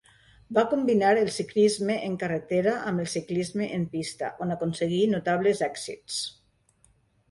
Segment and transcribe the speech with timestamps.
[0.57, 6.23] Va combinar el ciclisme en carretera amb el ciclisme en pista, on aconseguí notables èxits.